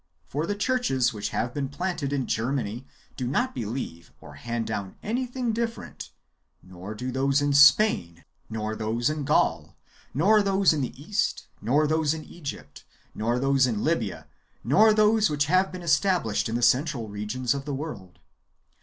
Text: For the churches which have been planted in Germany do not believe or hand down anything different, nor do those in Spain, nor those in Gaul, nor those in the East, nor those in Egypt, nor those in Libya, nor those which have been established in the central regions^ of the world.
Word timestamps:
For 0.25 0.47
the 0.47 0.55
churches 0.55 1.13
which 1.13 1.29
have 1.29 1.53
been 1.53 1.69
planted 1.69 2.11
in 2.11 2.25
Germany 2.25 2.87
do 3.15 3.27
not 3.27 3.53
believe 3.53 4.11
or 4.19 4.33
hand 4.33 4.65
down 4.65 4.95
anything 5.03 5.53
different, 5.53 6.09
nor 6.63 6.95
do 6.95 7.11
those 7.11 7.39
in 7.39 7.53
Spain, 7.53 8.25
nor 8.49 8.75
those 8.75 9.11
in 9.11 9.25
Gaul, 9.25 9.77
nor 10.11 10.41
those 10.41 10.73
in 10.73 10.81
the 10.81 10.99
East, 10.99 11.45
nor 11.61 11.85
those 11.85 12.15
in 12.15 12.25
Egypt, 12.25 12.83
nor 13.13 13.37
those 13.37 13.67
in 13.67 13.83
Libya, 13.83 14.25
nor 14.63 14.91
those 14.91 15.29
which 15.29 15.45
have 15.45 15.71
been 15.71 15.83
established 15.83 16.49
in 16.49 16.55
the 16.55 16.63
central 16.63 17.07
regions^ 17.07 17.53
of 17.53 17.65
the 17.65 17.75
world. 17.75 18.17